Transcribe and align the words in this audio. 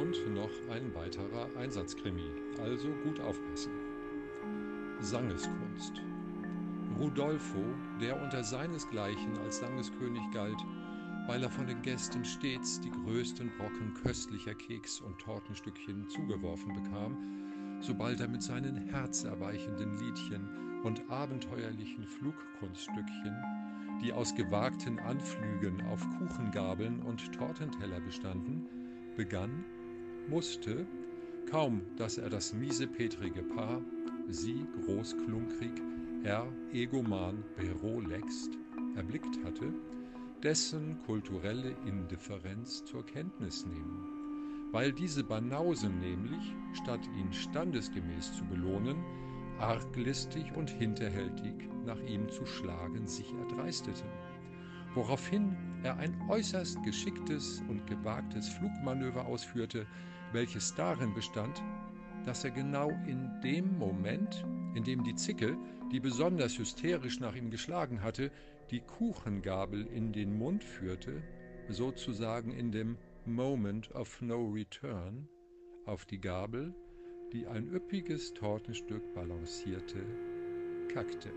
kommt 0.00 0.34
noch 0.34 0.66
ein 0.70 0.94
weiterer 0.94 1.54
Einsatzkrimi, 1.56 2.32
also 2.56 2.88
gut 3.04 3.20
aufpassen. 3.20 3.70
Sangeskunst. 4.98 5.92
Rudolfo, 6.98 7.76
der 8.00 8.18
unter 8.18 8.42
seinesgleichen 8.42 9.36
als 9.36 9.58
Sangeskönig 9.58 10.22
galt, 10.32 10.56
weil 11.26 11.42
er 11.42 11.50
von 11.50 11.66
den 11.66 11.82
Gästen 11.82 12.24
stets 12.24 12.80
die 12.80 12.90
größten 12.90 13.50
Brocken 13.58 13.92
köstlicher 13.92 14.54
Keks- 14.54 15.02
und 15.02 15.18
Tortenstückchen 15.18 16.08
zugeworfen 16.08 16.72
bekam, 16.72 17.82
sobald 17.82 18.20
er 18.20 18.28
mit 18.28 18.42
seinen 18.42 18.78
herzerweichenden 18.78 19.98
Liedchen 19.98 20.80
und 20.82 21.10
abenteuerlichen 21.10 22.06
Flugkunststückchen, 22.06 23.36
die 24.02 24.14
aus 24.14 24.34
gewagten 24.34 24.98
Anflügen 24.98 25.82
auf 25.82 26.00
Kuchengabeln 26.16 27.02
und 27.02 27.34
Tortenteller 27.34 28.00
bestanden, 28.00 28.66
begann, 29.14 29.62
musste, 30.28 30.86
kaum 31.50 31.82
dass 31.96 32.18
er 32.18 32.30
das 32.30 32.52
miesepetrige 32.52 33.42
Paar, 33.42 33.82
sie 34.28 34.64
großklunkrig, 34.84 35.72
er 36.22 36.46
egoman 36.72 37.44
Berolext, 37.56 38.58
erblickt 38.96 39.42
hatte, 39.44 39.72
dessen 40.42 40.98
kulturelle 41.06 41.74
Indifferenz 41.86 42.84
zur 42.84 43.04
Kenntnis 43.04 43.66
nehmen, 43.66 44.70
weil 44.72 44.92
diese 44.92 45.24
Banausen 45.24 45.98
nämlich, 46.00 46.54
statt 46.72 47.00
ihn 47.18 47.32
standesgemäß 47.32 48.36
zu 48.36 48.44
belohnen, 48.44 48.96
arglistig 49.58 50.52
und 50.56 50.70
hinterhältig 50.70 51.68
nach 51.84 52.00
ihm 52.02 52.28
zu 52.30 52.46
schlagen 52.46 53.06
sich 53.06 53.32
erdreisteten, 53.34 54.08
woraufhin 54.94 55.56
er 55.82 55.96
ein 55.96 56.20
äußerst 56.28 56.82
geschicktes 56.82 57.62
und 57.68 57.86
gewagtes 57.86 58.48
Flugmanöver 58.48 59.26
ausführte, 59.26 59.86
welches 60.32 60.74
darin 60.74 61.14
bestand, 61.14 61.62
dass 62.24 62.44
er 62.44 62.50
genau 62.50 62.90
in 63.06 63.30
dem 63.42 63.78
Moment, 63.78 64.44
in 64.74 64.84
dem 64.84 65.02
die 65.04 65.14
Zicke, 65.14 65.56
die 65.90 66.00
besonders 66.00 66.58
hysterisch 66.58 67.20
nach 67.20 67.34
ihm 67.34 67.50
geschlagen 67.50 68.02
hatte, 68.02 68.30
die 68.70 68.80
Kuchengabel 68.80 69.86
in 69.86 70.12
den 70.12 70.36
Mund 70.36 70.62
führte, 70.62 71.22
sozusagen 71.68 72.52
in 72.52 72.70
dem 72.70 72.96
Moment 73.24 73.90
of 73.94 74.20
No 74.20 74.48
Return, 74.48 75.28
auf 75.86 76.04
die 76.04 76.20
Gabel, 76.20 76.74
die 77.32 77.46
ein 77.46 77.68
üppiges 77.68 78.34
Tortenstück 78.34 79.14
balancierte, 79.14 80.04
kackte. 80.92 81.30